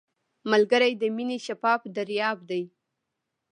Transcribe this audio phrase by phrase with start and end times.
[0.51, 2.63] ملګری د مینې شفاف دریاب دی